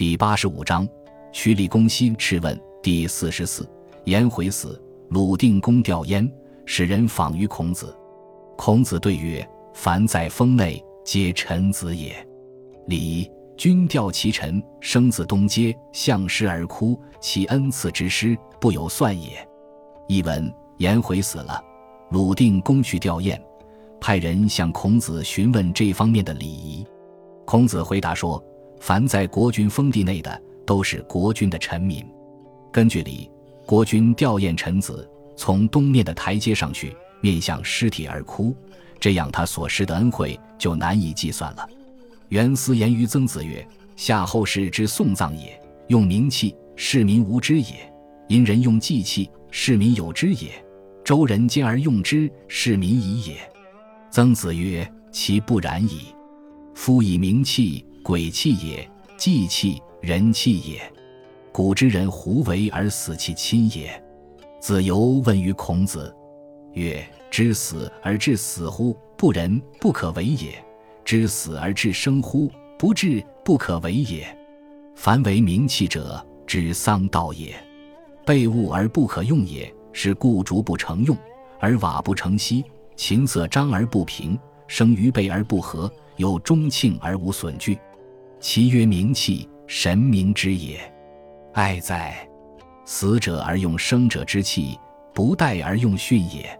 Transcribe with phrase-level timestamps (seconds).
[0.00, 0.88] 第八十五章，
[1.30, 3.68] 曲礼公西斥问第四十四。
[4.04, 6.26] 颜回死，鲁定公吊焉，
[6.64, 7.94] 使人访于孔子。
[8.56, 12.16] 孔子对曰：“凡在封内，皆臣子也。
[12.86, 19.46] 礼，君吊其臣，生子东阶，向师而哭，其恩赐之师，不有算也。”
[20.08, 21.62] 译文：颜回死了，
[22.10, 23.38] 鲁定公去吊唁，
[24.00, 26.86] 派人向孔子询问这方面的礼仪。
[27.44, 28.42] 孔子回答说。
[28.80, 32.04] 凡在国君封地内的，都是国君的臣民。
[32.72, 33.30] 根据礼，
[33.66, 38.56] 国君吊唁臣子，从东面的台阶上去，面向尸体而哭，
[38.98, 41.68] 这样他所施的恩惠就难以计算了。
[42.30, 43.64] 袁思言于曾子曰
[43.96, 47.74] ：“夏后氏之送葬也，用名器，市民无知也；
[48.28, 50.48] 殷人用祭器，市民有之也；
[51.04, 53.36] 周人兼而用之，市民矣也。”
[54.10, 56.14] 曾子曰：“其不然矣。
[56.74, 60.80] 夫以名器。”鬼气也，祭气，人气也。
[61.52, 64.02] 古之人胡为而死其亲也？
[64.58, 66.14] 子游问于孔子，
[66.72, 68.96] 曰：“知死而至死乎？
[69.18, 70.52] 不仁，不可为也。
[71.04, 72.50] 知死而至生乎？
[72.78, 74.26] 不智，不可为也。
[74.94, 77.54] 凡为名器者，知丧道也。
[78.24, 81.16] 备物而不可用也，是故竹不成用，
[81.58, 82.62] 而瓦不成锡；
[82.96, 87.78] 琴瑟张而不平，生于备而不和，有中庆而无损惧。”
[88.40, 90.80] 其曰名器，神明之也。
[91.52, 92.26] 哀哉！
[92.86, 94.78] 死者而用生者之器，
[95.12, 96.58] 不待而用训也。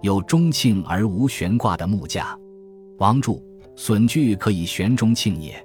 [0.00, 2.36] 有中庆而无悬挂的木架，
[2.98, 3.40] 王柱
[3.76, 5.64] 损具可以悬中庆也。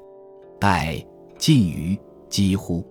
[0.60, 1.04] 待
[1.40, 1.98] 近于
[2.30, 2.86] 几乎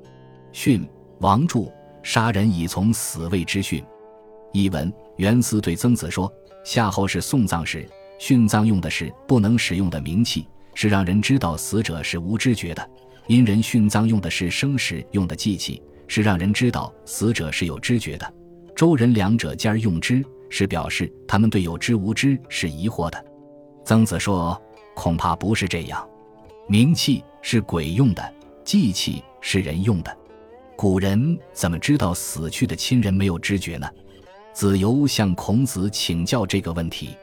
[0.51, 0.85] 训
[1.21, 1.73] 王柱
[2.03, 3.83] 杀人以从死位之训。
[4.53, 6.31] 译文：袁思对曾子说：
[6.65, 10.49] 夏后是送葬时殉葬用的是不能使用的名器。
[10.77, 12.91] 是让人知道死者是无知觉的，
[13.29, 18.35] 因人殉葬用的是生时用的祭器，是让人知道死者是有知觉的。
[18.77, 23.25] 周人两者兼而用之，是表示他们对有知无知是疑惑的。
[23.87, 24.61] 曾子说
[24.95, 26.07] ：“恐怕不是这样，
[26.69, 30.15] 名器是鬼用的，祭器是人用的。
[30.77, 33.89] 古人怎么知道死去的亲人没有知觉呢？”
[34.53, 37.17] 子游向孔子请教这个问题，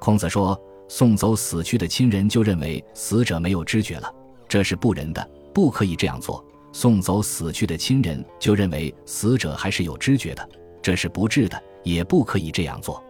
[0.00, 0.60] 孔子说。
[0.88, 4.12] 送走死去的亲人，就认为死者没有知觉了，
[4.48, 6.42] 这是不仁的，不可以这样做。
[6.72, 10.48] 送走死去的亲人，就认为死者还是有知觉的，
[10.82, 13.02] 这是不智的，也不可以这样做。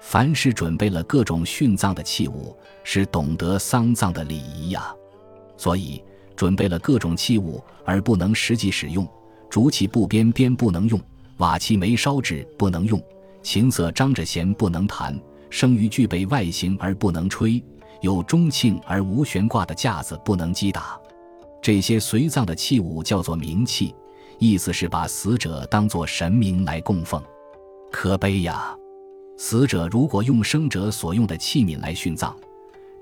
[0.00, 4.94] 凡是准备了各种殉葬的器物，是懂得丧葬的礼仪呀。
[5.56, 6.02] 所以，
[6.36, 9.08] 准备了各种器物而不能实际使用，
[9.48, 11.00] 竹器不编编不能用，
[11.38, 13.02] 瓦器没烧制不能用，
[13.42, 15.18] 琴瑟张着弦不能弹。
[15.50, 17.62] 生于具备外形而不能吹，
[18.00, 21.00] 有中庆而无悬挂的架子不能击打，
[21.62, 23.94] 这些随葬的器物叫做冥器，
[24.38, 27.22] 意思是把死者当作神明来供奉。
[27.90, 28.76] 可悲呀！
[29.38, 32.34] 死者如果用生者所用的器皿来殉葬，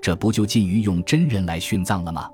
[0.01, 2.29] 这不就近于用真人来殉葬了吗？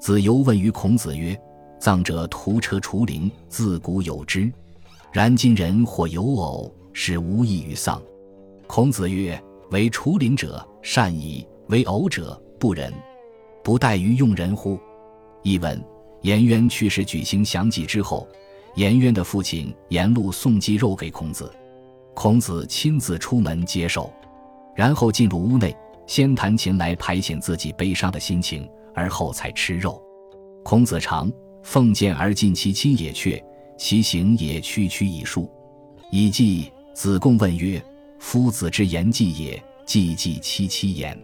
[0.00, 1.38] 子游问于孔子曰
[1.78, 4.52] ：“葬者屠车除灵，自古有之，
[5.12, 8.00] 然今人或有偶，是无异于丧。”
[8.74, 9.38] 孔子曰
[9.70, 12.90] ：“为除灵者善矣，为偶者不仁，
[13.62, 14.80] 不待于用人乎？”
[15.44, 15.78] 译文：
[16.22, 18.26] 颜渊去世举行祥祭之后，
[18.76, 21.52] 颜渊的父亲颜路送祭肉给孔子，
[22.14, 24.10] 孔子亲自出门接受，
[24.74, 30.02] 然后进入屋内，先弹琴来排遣自己悲伤的心情，而后才吃肉。
[30.62, 31.30] 孔子常
[31.62, 33.38] 奉剑而进其亲也，却
[33.76, 35.46] 其行也区区以数。
[36.10, 37.78] 以记子贡问曰。
[38.22, 41.18] 夫子之言祭也，祭祭戚戚焉。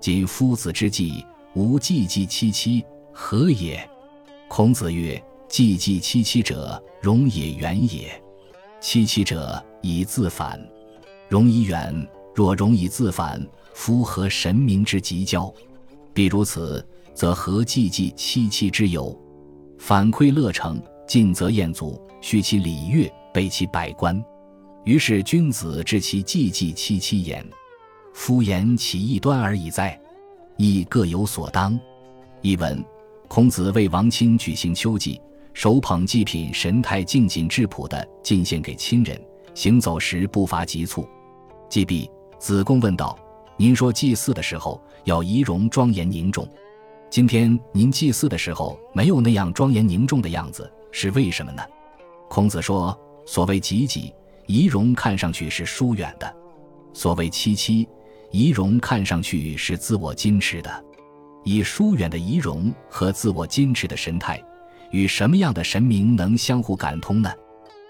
[0.00, 2.82] 今夫子之计，无祭祭戚戚，
[3.12, 3.86] 何也？
[4.46, 8.08] 孔子曰：祭祭戚戚者，容也远也。
[8.80, 10.58] 戚戚者，以自反。
[11.28, 13.44] 容以远，若容以自反，
[13.74, 15.52] 夫何神明之极交？
[16.14, 19.14] 必如此，则何祭祭戚戚之有？
[19.76, 24.24] 反馈乐成，进则彦祖，续其礼乐，备其百官。
[24.84, 27.44] 于是君子治其祭祭戚戚焉，
[28.14, 30.00] 夫言其异端而已哉？
[30.56, 31.78] 亦各有所当。
[32.40, 32.82] 译文：
[33.28, 35.20] 孔子为王亲举行秋祭，
[35.52, 39.20] 手捧祭品，神态静谨质朴的进献给亲人。
[39.54, 41.06] 行走时步伐急促。
[41.68, 42.08] 祭毕，
[42.38, 43.18] 子贡问道
[43.58, 46.48] ：“您说祭祀的时候要仪容庄严凝重，
[47.10, 51.62] 今天您祭祀的时候没有那样庄严凝重的样子，是为什么呢？”
[52.30, 52.96] 孔子说
[53.26, 54.14] ：“所谓吉吉。”
[54.48, 56.34] 仪容看上去是疏远的，
[56.94, 57.86] 所谓戚戚，
[58.30, 60.84] 仪容看上去是自我矜持的，
[61.44, 64.42] 以疏远的仪容和自我矜持的神态，
[64.90, 67.30] 与什么样的神明能相互感通呢？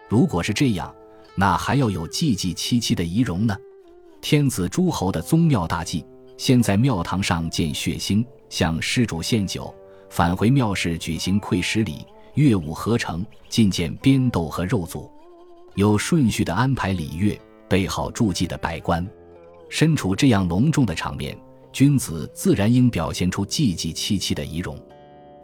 [0.08, 0.92] 如果是这样，
[1.36, 3.56] 那还要有祭祭七七的仪容呢？
[4.20, 6.04] 天子诸侯的宗庙大祭，
[6.36, 9.72] 先在庙堂上见血腥，向施主献酒，
[10.10, 15.08] 返回庙室举行馈食礼，乐舞合成，觐见鞭斗和肉组，
[15.78, 19.08] 有顺序的安排礼乐，备好祝祭的百官。
[19.68, 21.38] 身处这样隆重的场面，
[21.70, 24.76] 君子自然应表现出祭祭戚戚的仪容。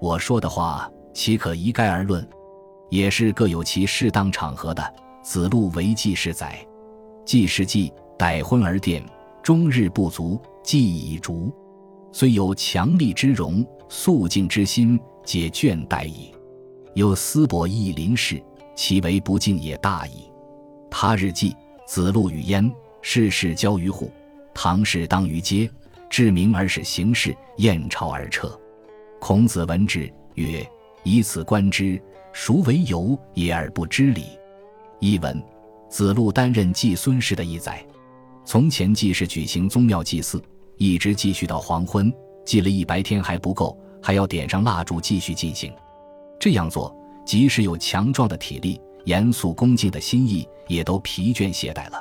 [0.01, 2.29] 我说的话，岂可一概而论？
[2.91, 4.83] 也是各有其适当场合的。
[5.23, 6.67] 子路为祭事载，
[7.25, 9.01] 祭事祭，逮婚而奠，
[9.41, 11.53] 终日不足，祭已逐。
[12.11, 16.33] 虽有强力之容，肃静之心，皆倦怠矣。
[16.95, 18.43] 有思伯亦临事，
[18.75, 20.31] 其为不敬也大矣。
[20.91, 21.57] 他日祭，
[21.87, 22.71] 子路与焉，
[23.03, 24.11] 事事交于户，
[24.55, 25.69] 唐氏当于街，
[26.09, 28.59] 至明而使行事，燕朝而撤。
[29.21, 30.65] 孔子闻之曰
[31.03, 32.01] ：“以此观之，
[32.33, 34.27] 孰为由也而不知礼？”
[35.01, 35.43] 译文：
[35.89, 37.85] 子路担任祭孙氏的一载，
[38.45, 40.43] 从前祭祀举行宗庙祭祀，
[40.77, 42.13] 一直继续到黄昏，
[42.45, 45.73] 祭了一白天还不够，还要点上蜡烛继续进行。
[46.39, 46.95] 这样做，
[47.25, 52.01] 即使有强壮的体力、严肃恭敬的心意，也都疲倦懈怠了。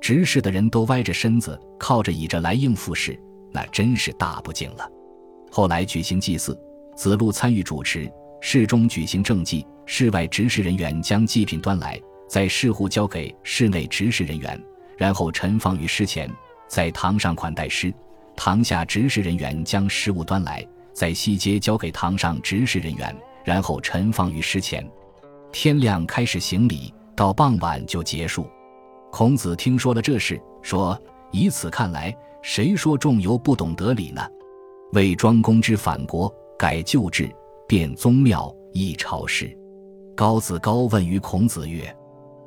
[0.00, 3.18] 执事的人都歪着身子，靠着倚着来应付事，
[3.52, 4.88] 那真是大不敬了。
[5.50, 6.58] 后来举行祭祀，
[6.96, 8.10] 子路参与主持，
[8.40, 14.60] 室中举行正祭，室外执事人员将祭品端来，在室户交给室内执事人员，
[14.96, 16.28] 然后陈放于师前，
[16.66, 17.92] 在堂上款待师，
[18.34, 23.14] 堂下执事人员将食物端来，在西街交给堂上执事人员，
[23.44, 24.88] 然后陈放于师前。
[25.52, 28.46] 天亮开始行礼，到傍晚就结束。
[29.10, 30.98] 孔子听说了这事，说
[31.30, 34.22] ：“以此看来，谁说仲由不懂得礼呢？”
[34.94, 37.30] 为庄公之反国，改旧制，
[37.68, 39.54] 变宗庙，易朝事。
[40.14, 41.94] 高子高问于孔子曰：“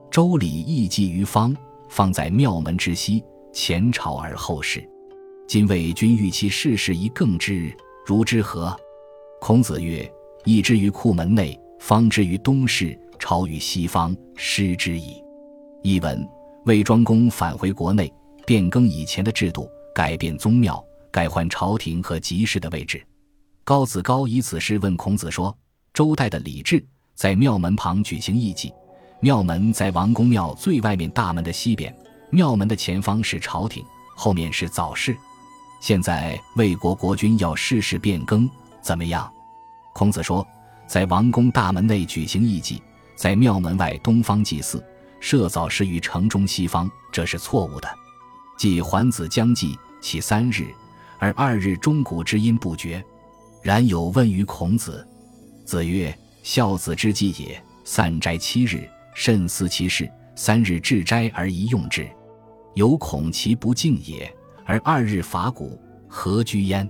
[0.09, 1.55] 周礼易祭于方，
[1.89, 4.87] 放在庙门之西，前朝而后事。
[5.47, 7.71] 今魏君欲其事事宜更之，
[8.05, 8.75] 如之何？”
[9.41, 10.11] 孔子曰
[10.45, 15.21] ：“易之于库门内，方之于东室，朝于西方，失之矣。”
[15.83, 16.27] 译文：
[16.65, 18.11] 魏庄公返回国内，
[18.45, 20.83] 变更以前的制度，改变宗庙。
[21.11, 23.01] 改换朝廷和集市的位置，
[23.63, 25.57] 高子高以此事问孔子说
[25.93, 28.69] ：“周代的礼制，在庙门旁举行义祭，
[29.21, 31.95] 庙门在王公庙最外面大门的西边，
[32.31, 33.81] 庙门的前方是朝廷，
[34.13, 35.15] 后面是早市。
[35.79, 38.49] 现在魏国国君要世事变更，
[38.81, 39.31] 怎么样？”
[39.95, 40.45] 孔子说
[40.85, 42.83] ：“在王宫大门内举行义祭，
[43.15, 44.83] 在庙门外东方祭祀，
[45.21, 47.87] 设早市于城中西方，这是错误的。
[48.57, 50.67] 祭桓子将祭，其三日。”
[51.17, 53.01] 而二日钟鼓之音不绝，
[53.63, 55.07] 然有问于孔子。
[55.63, 56.13] 子曰
[56.43, 60.11] ：“孝子之祭也，散斋七日，慎思其事。
[60.35, 62.05] 三日治斋而一用之，
[62.73, 64.29] 有恐其不敬也。
[64.65, 66.87] 而二日伐鼓，何居焉？”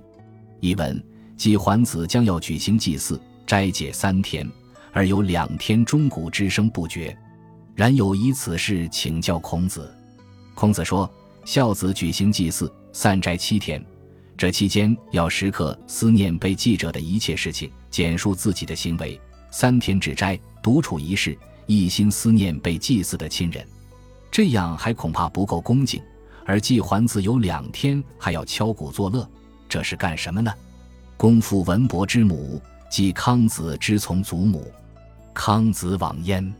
[0.59, 1.01] 译文：
[1.37, 4.49] 季桓子将要举行祭祀，斋戒三天，
[4.91, 7.15] 而有两天钟鼓之声不绝。
[7.75, 9.93] 然有以此事请教孔子。
[10.53, 11.09] 孔子说
[11.43, 13.83] ：“孝子举行祭祀，散斋七天。”
[14.37, 19.19] 这期间要时刻思念被记者的一切事情，简述自己的行为。
[19.51, 23.65] 三天只斋，独处一室，一心思念被祭祀的亲人。
[24.31, 26.01] 这样还恐怕不够恭敬。
[26.45, 29.29] 而季桓子有两天还要敲鼓作乐，
[29.67, 30.53] 这是干什么呢？
[31.17, 34.71] 公父文伯之母，即康子之从祖母。
[35.33, 36.53] 康子往焉，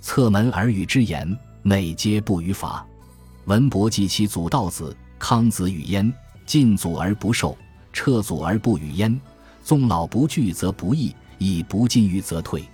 [0.00, 2.86] 侧门而语之言，内皆不于法。
[3.46, 6.12] 文伯及其祖道子，康子与焉。
[6.46, 7.54] 进祖而不受，
[7.92, 9.20] 撤祖而不与焉。
[9.62, 12.64] 纵老不惧，则不义；以不进于，则退。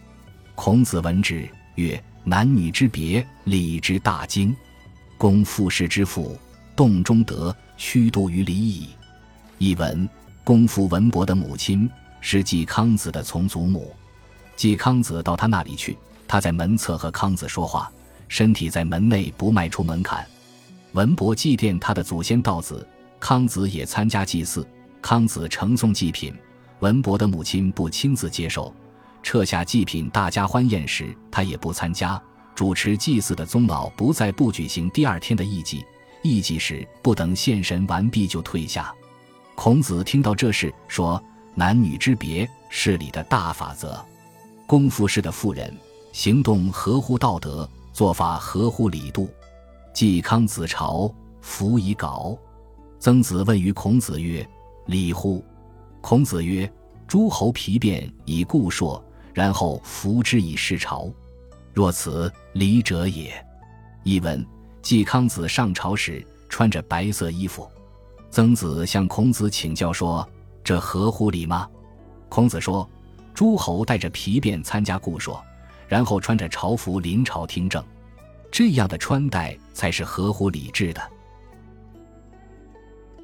[0.55, 4.55] 孔子闻之曰：“男女之别，礼之大经。
[5.19, 6.39] 公父氏之父，
[6.77, 8.91] 动中德，虚度于礼矣。”
[9.59, 10.09] 译文：
[10.45, 13.91] 公父文伯的母亲是季康子的从祖母。
[14.55, 15.97] 季康子到他那里去，
[16.29, 17.91] 他在门侧和康子说话，
[18.29, 20.25] 身体在门内不迈出门槛。
[20.93, 22.87] 文伯祭奠他的祖先道子。
[23.19, 24.69] 康子也参加祭祀，
[25.01, 26.35] 康子呈送祭品，
[26.81, 28.71] 文伯的母亲不亲自接受，
[29.23, 32.21] 撤下祭品，大家欢宴时，他也不参加。
[32.55, 35.83] 主持祭祀的宗老不再不举行第二天的义祭，
[36.23, 38.95] 义祭时不等献神完毕就退下。
[39.55, 41.23] 孔子听到这事，说
[41.55, 44.05] ：“男女之别是礼的大法则，
[44.67, 45.73] 公夫氏的妇人
[46.13, 49.29] 行动合乎道德，做法合乎礼度。
[49.93, 52.37] 季康子朝，服以稿。”
[52.99, 54.47] 曾子问于孔子曰
[54.87, 55.43] ：“礼乎？”
[56.03, 56.71] 孔子曰
[57.07, 61.09] ：“诸侯皮变以固朔，然后服之以事朝。
[61.73, 63.33] 若此，礼者也。
[64.03, 64.45] 译文：
[64.83, 67.67] 季康子上朝时穿着白色衣服，
[68.35, 70.29] 曾子向孔子请教说
[70.65, 71.69] ：“这合乎礼吗？”
[72.29, 72.91] 孔子说
[73.33, 75.41] ：“诸侯带着皮鞭参加故说，
[75.87, 77.81] 然后穿着朝服临朝听政，
[78.51, 81.01] 这样的穿戴才是合乎礼制的。”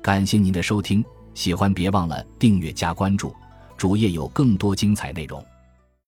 [0.00, 3.34] 感谢您的收听，喜欢别忘了订阅加关注，
[3.76, 5.44] 主页有更多精彩内容。